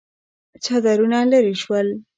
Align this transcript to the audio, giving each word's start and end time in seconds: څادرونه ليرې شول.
څادرونه 0.63 1.17
ليرې 1.31 1.53
شول. 1.61 1.87